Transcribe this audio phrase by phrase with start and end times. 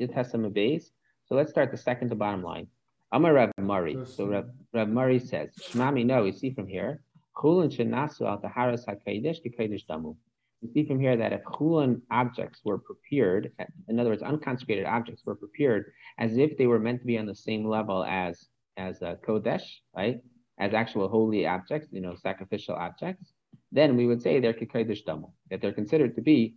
[0.00, 0.90] Yitesam base.
[1.26, 2.68] So let's start the second to bottom line.
[3.12, 3.98] I'm a Rav Murray.
[4.06, 7.02] So Rav, Rav Murray says, Shmami, no, we see from here,
[7.36, 10.16] Chulin shenasu al taharas hakodesh kikodesh damu.
[10.60, 13.52] We see from here that if chulin objects were prepared,
[13.88, 17.26] in other words, unconsecrated objects were prepared as if they were meant to be on
[17.26, 19.62] the same level as as a kodesh,
[19.96, 20.20] right?
[20.58, 23.32] As actual holy objects, you know, sacrificial objects,
[23.70, 26.56] then we would say they're kikodesh damu, that they're considered to be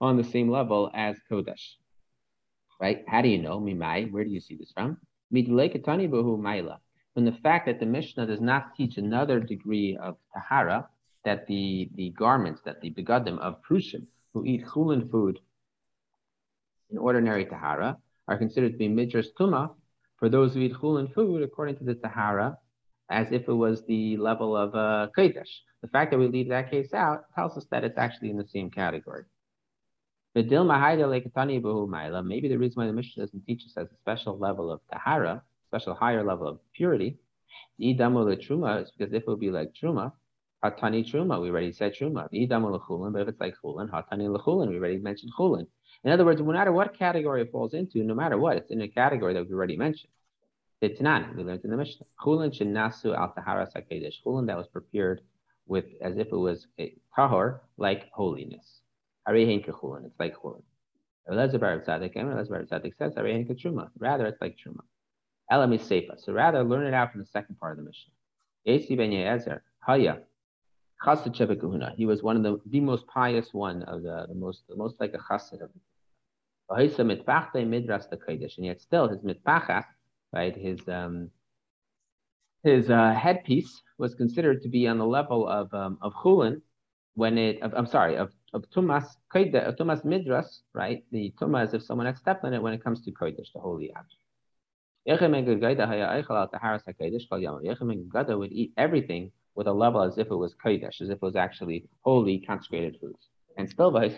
[0.00, 1.74] on the same level as kodesh,
[2.80, 3.04] right?
[3.08, 4.10] How do you know mimai?
[4.10, 4.98] Where do you see this from?
[5.30, 5.44] From
[7.24, 10.88] the fact that the Mishnah does not teach another degree of tahara,
[11.24, 15.40] that the, the garments, that the begadim of prushim who eat chulin food
[16.90, 17.96] in ordinary tahara
[18.28, 19.74] are considered to be midras tuma
[20.18, 22.56] for those who eat chulin food according to the tahara
[23.10, 25.08] as if it was the level of uh.
[25.16, 28.46] The fact that we leave that case out tells us that it's actually in the
[28.46, 29.24] same category.
[30.36, 30.58] Maybe the
[32.58, 36.22] reason why the Mishnah doesn't teach us as a special level of tahara, special higher
[36.22, 37.16] level of purity,
[37.78, 40.12] is because if it would be like truma,
[40.62, 42.28] hatani truma, we already said truma.
[43.12, 45.66] but if it's like chulin, hatani lechulin, we already mentioned chulin.
[46.04, 48.82] In other words, no matter what category it falls into, no matter what, it's in
[48.82, 50.12] a category that we already mentioned.
[50.82, 52.04] The Titanan, we learned in the Mishnah.
[52.22, 54.16] Chulin shenasu al tahara sakedesh.
[54.22, 55.22] Chulin that was prepared
[55.66, 58.82] with as if it was a tahor, like holiness.
[59.28, 60.06] Arehin kechulin.
[60.06, 60.62] It's like chulin.
[61.30, 63.90] Elazar bar Tzadik, Elazar bar Tzadik says Arehin truma.
[63.98, 64.80] Rather, it's like truma.
[65.50, 66.18] Elam is sefa.
[66.18, 68.12] So rather, learn it out from the second part of the Mishnah.
[68.66, 70.18] Yesi ben Yezer, Haya,
[71.04, 74.76] Chassid He was one of the, the most pious one of the, the most the
[74.76, 75.80] most like a chassid of the
[76.68, 79.84] and yet still his mitpachat,
[80.32, 81.30] right, his um,
[82.64, 86.60] his uh, headpiece was considered to be on the level of um, of chulin
[87.16, 87.58] when it.
[87.62, 91.04] I'm sorry, of of tumas kodesh, of tumas midras, right?
[91.10, 93.92] The tumas if someone had stepped on it when it comes to kodesh, the holy.
[95.08, 95.32] Yechem
[98.38, 101.36] would eat everything with a level as if it was kodesh, as if it was
[101.36, 103.28] actually holy, consecrated foods.
[103.56, 103.96] And still.
[103.96, 104.16] And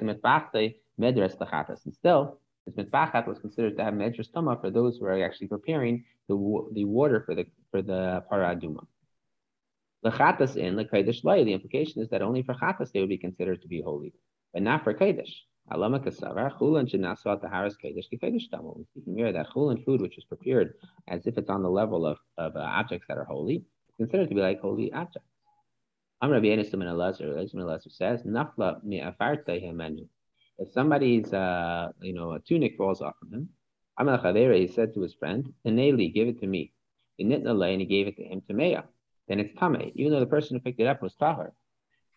[1.95, 2.41] still,
[2.77, 6.35] mitpachat was considered to have medras tama for those who are actually preparing the,
[6.73, 8.85] the water for the for the paraduma.
[10.09, 13.61] Lechatas in the kodesh The implication is that only for chatas they would be considered
[13.63, 14.13] to be holy,
[14.53, 15.33] but not for kodesh.
[15.71, 18.87] Alama kasavar chulin the haras kodesh kodesh tamo.
[18.95, 20.75] We here that chulin food which is prepared
[21.09, 24.29] as if it's on the level of, of uh, objects that are holy, is considered
[24.29, 25.29] to be like holy objects.
[26.21, 27.37] I'm Rabbi Enisim and Elazar.
[27.55, 30.09] Elazar says, "Nafla mi afarta
[30.59, 33.51] If somebody's, uh, you know, a tunic falls off of him,
[33.99, 36.73] Amal Chavera, he said to his friend, "Teneli, give it to me."
[37.19, 38.85] And he gave it to him to Meah
[39.29, 41.53] then it's tame, even though the person who picked it up was tahar.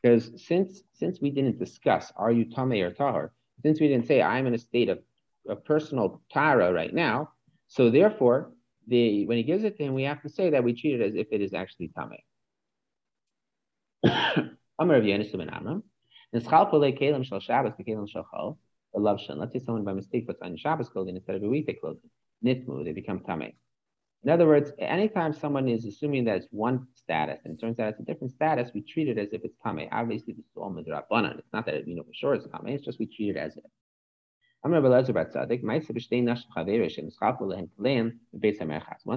[0.01, 4.21] Because since since we didn't discuss are you tame or tahar, since we didn't say
[4.21, 4.99] I'm in a state of,
[5.49, 7.31] a personal tara right now,
[7.67, 8.51] so therefore
[8.87, 11.01] the when he gives it to him, we have to say that we treat it
[11.01, 12.19] as if it is actually tame.
[14.79, 15.83] Amar of Yenis Amram.
[16.33, 18.57] Nischal pole kelim shal Shabbos kelim shal chol.
[18.93, 22.09] Let's say someone by mistake puts on Shabbos clothing instead of a weekday clothing.
[22.43, 23.53] Nitmu, they become tame.
[24.23, 27.89] In other words, anytime someone is assuming that it's one status and it turns out
[27.89, 29.89] it's a different status, we treat it as if it's tame.
[29.91, 31.39] Obviously, this is all midrabanan.
[31.39, 32.67] It's not that we know for sure it's tame.
[32.67, 33.71] It's just we treat it as Tzadik.
[34.63, 34.73] One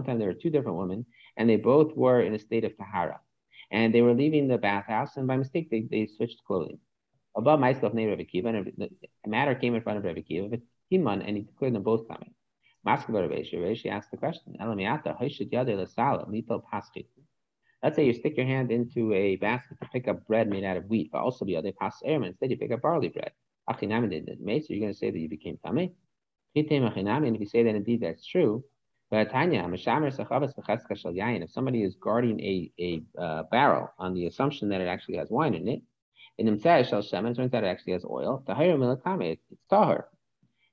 [0.04, 1.04] time there were two different women,
[1.36, 3.20] and they both were in a state of tahara,
[3.70, 6.78] and they were leaving the bathhouse, and by mistake they, they switched clothing.
[7.36, 8.88] Above myself, named Rabbi Kiva, and
[9.26, 10.58] a matter came in front of Rabbi Kiva,
[10.90, 12.32] and he declared them both coming.
[12.86, 13.04] Let's
[17.96, 20.86] say you stick your hand into a basket to pick up bread made out of
[20.86, 22.28] wheat, but also the other pas airman.
[22.28, 23.32] Instead, you pick up barley bread.
[23.70, 25.92] So you're going to say that you became tamei.
[26.56, 28.62] And if you say that indeed that's true,
[29.10, 35.16] but if somebody is guarding a, a uh, barrel on the assumption that it actually
[35.16, 35.82] has wine in it,
[36.38, 40.08] and in turns out it actually has oil, it's tahar.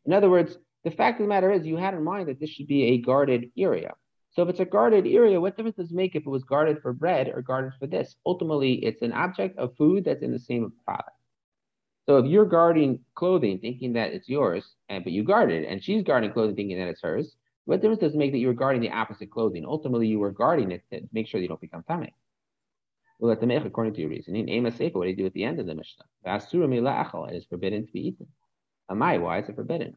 [0.06, 2.50] In other words, the fact of the matter is, you had in mind that this
[2.50, 3.94] should be a guarded area.
[4.32, 6.82] So if it's a guarded area, what difference does it make if it was guarded
[6.82, 8.16] for bread or guarded for this?
[8.26, 11.12] Ultimately, it's an object of food that's in the same product.
[12.08, 15.84] So if you're guarding clothing thinking that it's yours, and but you guard it, and
[15.84, 17.36] she's guarding clothing thinking that it's hers,
[17.66, 19.66] what difference does it make that you're guarding the opposite clothing?
[19.66, 22.14] Ultimately, you were guarding it to make sure you don't become tamei.
[23.20, 24.50] Well, let them make according to your reasoning.
[24.50, 26.06] Aim a what do you do at the end of the Mishnah?
[26.26, 28.28] It is forbidden to be eaten.
[28.92, 29.96] Amai, why is it forbidden?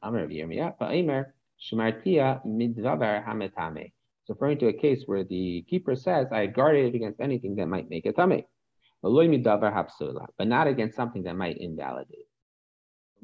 [4.25, 7.67] It's referring to a case where the keeper says, I guarded it against anything that
[7.67, 8.45] might make it tame.
[9.03, 12.29] But not against something that might invalidate.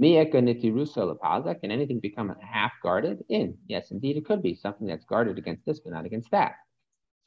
[0.01, 3.25] Can anything become half guarded?
[3.29, 3.57] In.
[3.69, 6.57] Yes, indeed, it could be something that's guarded against this, but not against that.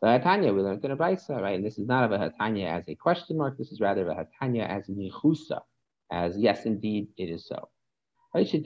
[0.01, 1.55] So Hatanya, we learned in a Brisa, right?
[1.55, 3.57] And this is not of a Hatanya as a question mark.
[3.57, 5.61] This is rather of a Hatanya as a Nichusa,
[6.11, 7.69] as yes, indeed, it is so.
[8.35, 8.59] If a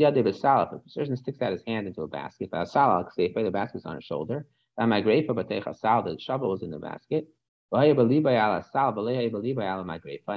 [0.95, 4.47] person sticks out his hand into a basket, the basket's on his shoulder,
[4.77, 7.27] my grape but the shovel is in the basket,
[7.69, 7.83] and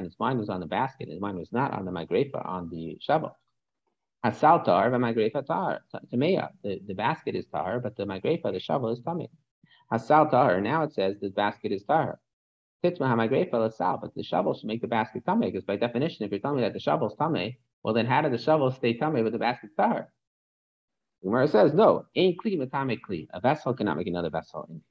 [0.05, 2.99] his mind was on the basket, his mind was not on the magrefa, on the
[3.01, 3.37] shovel.
[4.27, 6.49] Hasal tar, magrefa tar, tameya.
[6.65, 9.29] The, the basket is tar, but the magrefa, the shovel is tamei.
[9.93, 10.61] Hasal tar.
[10.61, 12.19] Now it says the basket is tar.
[12.85, 16.33] Titzma magrefa lasal, but the shovel should make the basket tamei, because by definition, if
[16.33, 18.99] you're telling me that the shovel is tamei, well then how did the shovel stay
[18.99, 20.13] tamei with the basket tar?
[21.23, 22.07] Gemara says no.
[22.17, 23.29] Ain't kli matame kli.
[23.33, 24.83] A vessel cannot make another vessel impure.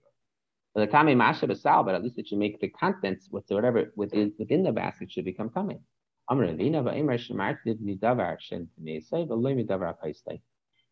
[0.74, 3.92] But the tame masha basal, but at least it should make the contents with whatever
[3.96, 5.80] within within the basket should become tame.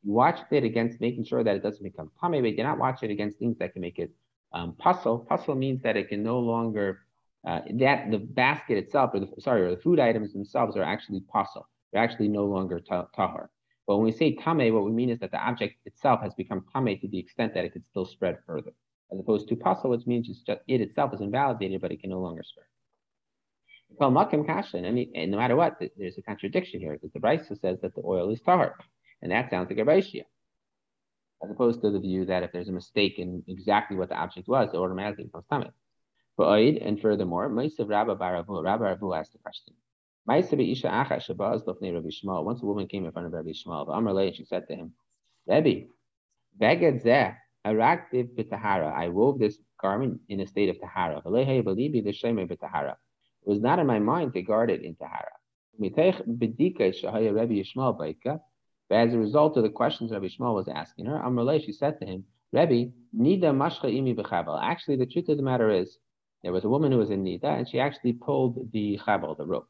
[0.04, 3.04] You watch it against making sure that it doesn't become tame, but you're not watch
[3.04, 4.12] it against things that can make it
[4.52, 5.20] um, puzzle.
[5.20, 7.02] Puzzle means that it can no longer
[7.46, 11.20] uh, that the basket itself, or the sorry, or the food items themselves are actually
[11.20, 11.68] puzzle.
[11.92, 13.50] They're actually no longer tahar.
[13.88, 16.66] But when we say tame, what we mean is that the object itself has become
[16.74, 18.72] tame to the extent that it could still spread further
[19.12, 22.10] as opposed to pasul, which means it's just it itself is invalidated, but it can
[22.10, 22.66] no longer spread.
[23.90, 27.80] Well, makim kasha, and, no matter what, there's a contradiction here because the Brisa says
[27.82, 28.76] that the oil is tar,
[29.22, 30.24] and that sounds like a Raishia,
[31.42, 34.50] as opposed to the view that if there's a mistake in exactly what the object
[34.50, 35.72] was, it automatically becomes tamei.
[36.36, 39.74] But and furthermore, Maisav Rabba Baravu, Rabba Ravu asked the question.
[40.28, 40.58] Once a
[42.66, 44.92] woman came in front of Rabbi Shmuel, and she said to him,
[47.66, 48.94] b'tahara.
[48.94, 51.20] I wove this garment in a state of tahara.
[51.20, 51.26] It
[53.46, 55.32] was not in my mind to guard it in tahara.
[55.80, 55.98] But
[58.96, 62.06] as a result of the questions Rabbi Shmuel was asking her, Amrullah, she said to
[62.06, 64.62] him, Rebbe, Nida mashcha imi b'chabal.
[64.62, 65.98] Actually, the truth of the matter is,
[66.44, 69.46] there was a woman who was in Nida, and she actually pulled the chabal, the
[69.46, 69.70] rope.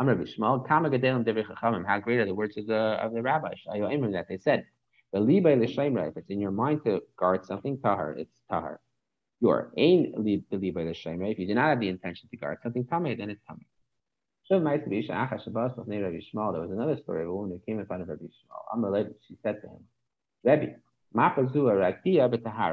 [0.00, 1.84] Am Rabbi Shmuel, Kama Gadelim Devri Chachamim.
[1.86, 3.58] How great are the words of the of the rabbis?
[3.66, 4.64] That they said,
[5.12, 8.80] the libay l'shemra, if it's in your mind to guard something, tahar, it's tahar.
[9.40, 12.84] Your ain the libay l'shemra, if you do not have the intention to guard something
[12.84, 13.66] tamei, then it's tamei.
[14.48, 14.80] There was
[16.70, 18.72] another story of a woman who came in front of Rabbi Shmuel.
[18.72, 19.84] Unrelated, she said to him,
[20.42, 20.76] Rebbe,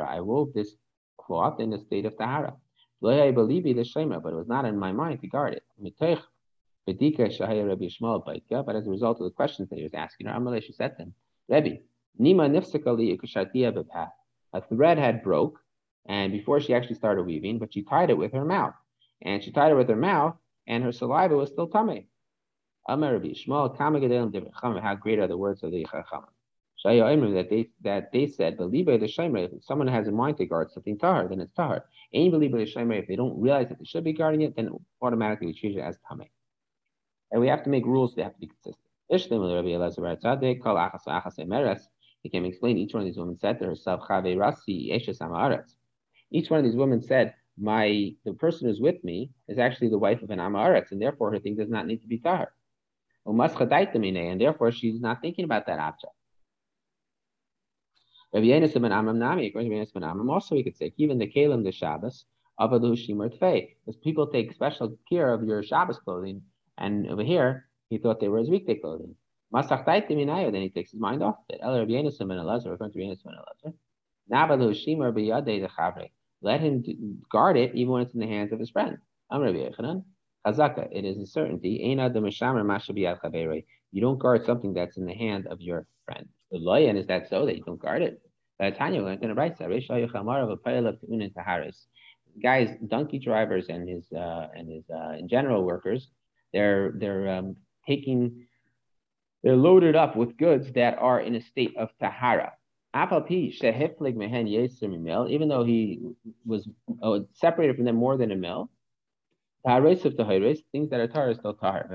[0.08, 0.78] I wove this
[1.18, 2.56] cloth in a state of tahara.
[3.02, 5.64] But it was not in my mind to guard it.
[6.88, 11.04] But as a result of the questions that he was asking her, she said to
[11.04, 11.14] him,
[11.50, 11.80] Rebbe,
[12.18, 13.20] Nima nifsakali
[14.54, 15.60] A thread had broke,
[16.06, 18.74] and before she actually started weaving, but she tied it with her mouth.
[19.22, 22.08] And she tied it with her mouth, and her saliva was still tummy.
[22.88, 26.24] Amar Rabbi Shmuel, how great are the words of the Chachamim.
[26.84, 30.72] That they that they said, believe the Shaimer, if someone has a mind to guard
[30.72, 31.84] something tahar, then it's tahar.
[32.14, 34.70] Ain't believe the Shaimer, if they don't realize that they should be guarding it, then
[35.02, 36.30] automatically we treat it as tameh.
[37.32, 38.84] And we have to make rules, they have to be consistent.
[39.10, 39.20] He
[42.30, 44.02] came explain each one of these women said to herself,
[46.30, 49.98] Each one of these women said, My the person who's with me is actually the
[49.98, 52.52] wife of an Amaretz, and therefore her thing does not need to be tahar.
[53.26, 56.14] And therefore she's not thinking about that object.
[58.34, 58.46] Also,
[60.56, 62.26] we could say, even the Kalim, the Shabbos,
[62.60, 66.42] because people take special care of your Shabbos clothing,
[66.78, 69.16] and over here, he thought they were his weekday clothing.
[69.54, 71.62] Masach then he takes his mind off it.
[76.42, 78.98] Let him guard it even when it's in the hands of his friend.
[79.32, 81.70] It is a certainty.
[83.92, 86.28] You don't guard something that's in the hand of your friend.
[86.52, 88.22] The loyan is that so that you don't guard it.
[92.44, 96.10] Guys, donkey drivers and his uh, and his uh, in general workers,
[96.54, 98.48] they're they're um, taking
[99.44, 102.54] they're loaded up with goods that are in a state of tahara.
[102.94, 103.24] Even
[105.50, 106.00] though he
[106.46, 106.70] was
[107.02, 108.70] oh, separated from them more than a mil,
[109.66, 109.84] of
[110.72, 111.90] things that are is still tar.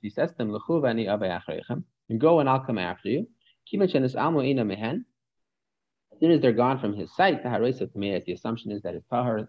[0.00, 0.58] He says to them,
[2.08, 3.28] You go and I'll come after you.
[3.72, 3.92] As
[6.20, 9.48] soon as they're gone from his sight, the assumption is that his tahar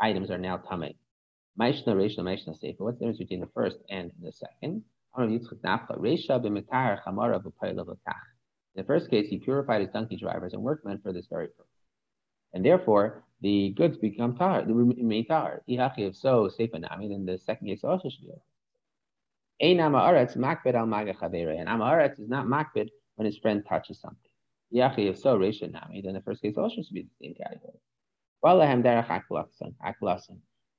[0.00, 0.56] items are now
[1.58, 2.74] tamei.
[2.78, 4.84] What's the difference between the first and the second?
[5.16, 5.40] In
[8.74, 11.66] the first case, he purified his donkey drivers and workmen for this very purpose.
[12.52, 15.62] And therefore, the goods become tar, they remain tar.
[15.66, 18.32] If so, Seifanami, then the second case also should be.
[19.60, 24.30] Ein And Amaretz is not makbid when his friend touches something.
[24.72, 27.80] Yachi, if so, Nami, then the first case also should be the same category.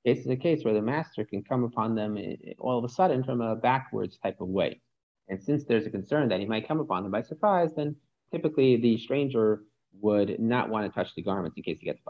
[0.05, 2.83] This is a case where the master can come upon them eh, eh, all of
[2.85, 4.81] a sudden from a backwards type of way.
[5.27, 7.95] And since there's a concern that he might come upon them by surprise, then
[8.31, 9.63] typically the stranger
[10.01, 12.01] would not want to touch the garments in case he gets.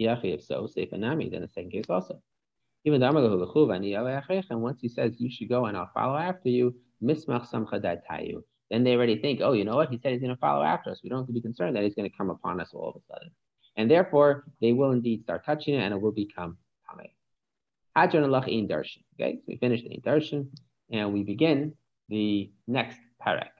[0.00, 2.20] Yachi, if so, safe and Nami, then the second case also.
[2.84, 3.14] Even and
[4.62, 9.40] once he says you should go and I'll follow after you, then they already think,
[9.42, 9.90] oh, you know what?
[9.90, 11.00] He said he's going to follow after us.
[11.02, 12.96] We don't have to be concerned that he's going to come upon us all of
[12.96, 13.30] a sudden.
[13.76, 16.56] And therefore, they will indeed start touching it and it will become
[18.06, 18.86] Tameh.
[19.20, 20.48] Okay, so we finished the Darshan
[20.90, 21.74] and we begin
[22.08, 23.50] the next parak.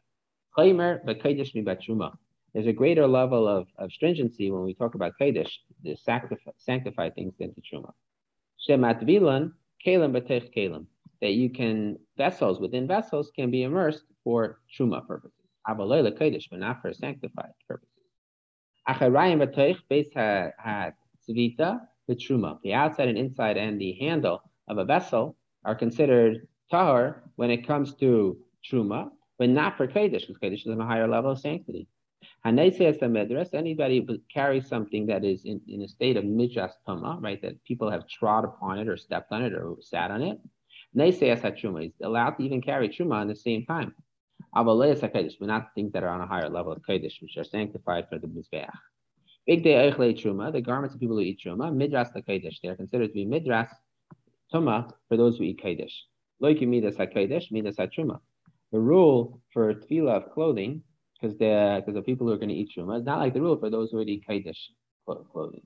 [0.56, 2.16] Khaimer bakedish mi batuma.
[2.54, 5.50] There's a greater level of, stringency when we talk about Kodesh,
[5.82, 5.96] the
[6.56, 7.92] sanctify things than the Truma.
[8.66, 9.52] Shemat vilan,
[9.84, 10.86] kalim b'tech kalim.
[11.20, 15.34] That you can, vessels within vessels can be immersed for truma purposes.
[15.68, 17.92] Abalayla kodesh, but not for sanctified purposes.
[18.88, 20.94] Acharayim b'tech base had
[21.28, 22.58] tzvita the truma.
[22.62, 27.66] The outside and inside and the handle of a vessel are considered tahar when it
[27.66, 28.38] comes to
[28.68, 31.86] truma, but not for kodesh, because is on a higher level of sanctity.
[32.44, 36.24] Hanese as the medras, anybody who carries something that is in, in a state of
[36.24, 37.40] midras tama, right?
[37.42, 40.38] That people have trod upon it or stepped on it or sat on it.
[40.96, 43.94] Neiseyas truma is allowed to even carry truma at the same time.
[44.54, 47.44] Avaleyas hakodesh, but not things that are on a higher level of kodesh, which are
[47.44, 48.70] sanctified for the mizbeach.
[49.48, 53.06] Big day truma, the garments of people who eat truma, midras hakodesh, they are considered
[53.06, 53.70] to be midras
[54.52, 55.94] tuma for those who eat kodesh.
[56.42, 58.20] Loiki midas hakodesh, midas truma.
[58.72, 60.82] The rule for tevilah of clothing
[61.18, 62.98] because the because the people who are going to eat truma.
[62.98, 64.58] It's not like the rule for those who eat kaidish
[65.06, 65.62] clothing.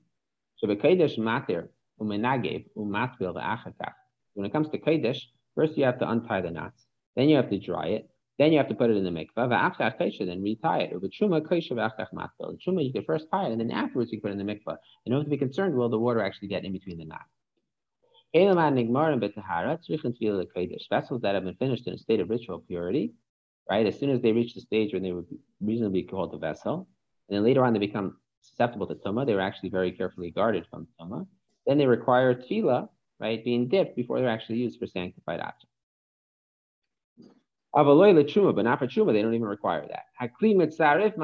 [0.59, 1.67] So the kaidish matir
[2.01, 3.95] umenagev umatbil v'achakach.
[4.35, 5.23] When it comes to kaidish,
[5.57, 6.87] first you have to untie the knots,
[7.17, 8.09] then you have to dry it,
[8.43, 9.49] then you have to put it in the mikvah.
[9.49, 11.01] V'achach kaisha, then retie it.
[11.01, 12.59] With truma kaisha v'achach matbil.
[12.67, 14.53] Truma you can first tie it, and then afterwards you can put it in the
[14.53, 14.77] mikvah.
[15.07, 15.75] Don't have to be concerned.
[15.77, 17.23] Will the water actually get in between the knots?
[20.91, 23.13] Vessels that have been finished in a state of ritual purity,
[23.69, 23.87] right?
[23.87, 25.27] As soon as they reach the stage when they would
[25.61, 26.89] reasonably called a vessel,
[27.29, 30.67] and then later on they become susceptible to tuma, they were actually very carefully guarded
[30.71, 31.27] from tuma.
[31.67, 32.89] Then they require tevilah,
[33.21, 35.72] right, being dipped before they're actually used for sanctified objects.
[37.75, 40.05] Avaloy truma, but not for truma, they don't even require that.
[40.21, 41.17] Hakli mitzarif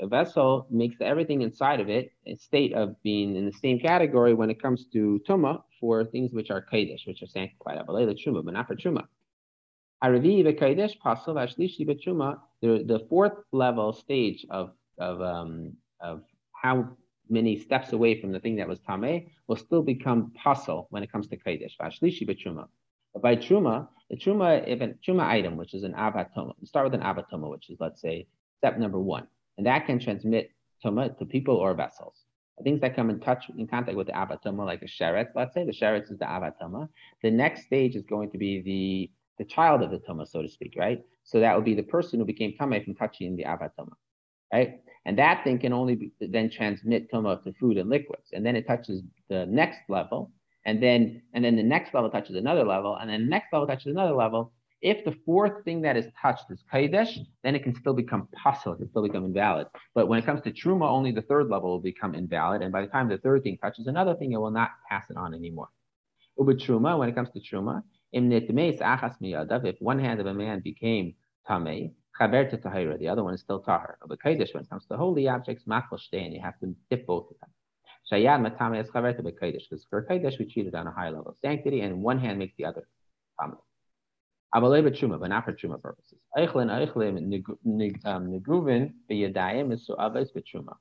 [0.00, 4.34] A vessel makes everything inside of it a state of being in the same category
[4.34, 7.78] when it comes to tuma for things which are kodesh, which are sanctified.
[7.78, 9.06] Avaloy truma, but not for truma.
[12.60, 16.96] The, the fourth level stage of, of, um, of how
[17.28, 21.12] many steps away from the thing that was tameh will still become pasul when it
[21.12, 21.76] comes to kodesh.
[23.12, 27.50] But by truma, the truma, truma item, which is an avatoma, start with an avatoma,
[27.50, 28.26] which is let's say
[28.58, 30.50] step number one, and that can transmit
[30.84, 32.24] tuma to people or vessels.
[32.64, 35.64] Things that come in touch in contact with the avatoma, like a sheretz, let's say
[35.64, 36.88] the sheretz is the avatoma.
[37.22, 40.48] The next stage is going to be the the child of the tuma, so to
[40.48, 41.00] speak, right?
[41.22, 43.92] So that would be the person who became tuma from touching the avatoma,
[44.52, 44.80] right?
[45.04, 48.56] And that thing can only be, then transmit tuma to food and liquids, and then
[48.56, 50.32] it touches the next level,
[50.68, 53.66] and then and then the next level touches another level, and then the next level
[53.66, 54.52] touches another level.
[54.82, 58.74] If the fourth thing that is touched is kaidesh, then it can still become possible,
[58.74, 59.66] it can still become invalid.
[59.94, 62.82] But when it comes to truma, only the third level will become invalid, and by
[62.82, 65.68] the time the third thing touches another thing, it will not pass it on anymore.
[66.38, 67.82] Uber truma, when it comes to truma,
[68.12, 71.14] if one hand of a man became
[71.48, 73.96] tamei, chaber to tahira, the other one is still tahir.
[74.06, 77.30] But kodesh, when it comes to holy objects, machal and you have to dip both
[77.30, 77.50] of them.
[78.10, 81.10] Shayad matame is chaber to kodesh, because for kodesh we treat it on a high
[81.10, 82.88] level of sanctity, and one hand makes the other
[83.40, 83.58] tamei.
[84.54, 86.18] Abalei truma, but not for truma purposes.
[86.36, 90.74] Eichlin eichlim um, neguvin b'yadayim is su'avos b'truma.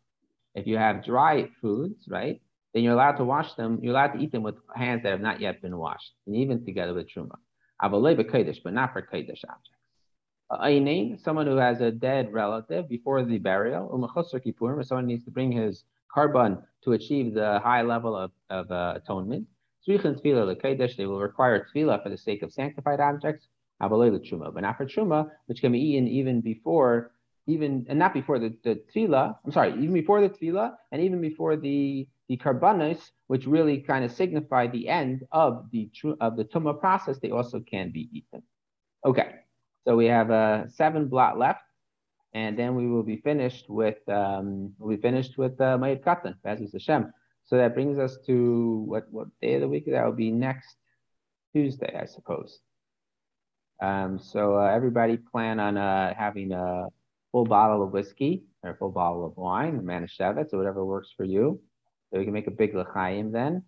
[0.55, 2.41] If you have dry foods, right,
[2.73, 3.79] then you're allowed to wash them.
[3.81, 6.63] You're allowed to eat them with hands that have not yet been washed, and even
[6.63, 7.35] together with truma.
[7.81, 9.71] Avalei kodesh, but not for kodesh objects.
[10.49, 15.31] Ainin, someone who has a dead relative before the burial, umachosar kippurim, someone needs to
[15.31, 15.83] bring his
[16.15, 19.47] korban to achieve the high level of, of uh, atonement.
[19.87, 23.47] Tzrichin tevilah lekodesh, they will require tevilah for the sake of sanctified objects.
[23.81, 27.11] Avalei truma, but not for truma, which can be eaten even before,
[27.45, 29.35] even and not before the, the tevilah.
[29.45, 34.03] I'm sorry, even before the tevilah, and even before the the karbanos, which really kind
[34.03, 38.41] of signify the end of the of the tumah process, they also can be eaten.
[39.05, 39.35] Okay,
[39.85, 41.61] so we have uh, seven blot left,
[42.37, 46.35] and then we will be finished with um, we'll be finished with uh, Mayit Katan,
[46.45, 47.11] Bezos Hashem.
[47.45, 50.75] So that brings us to what what day of the week that will be next
[51.53, 52.59] Tuesday, I suppose.
[53.81, 56.89] Um, so uh, everybody plan on uh, having a
[57.31, 61.23] full bottle of whiskey or a full bottle of wine, Manischewitz, or whatever works for
[61.23, 61.59] you.
[62.09, 63.63] So we can make a big l'chaim then.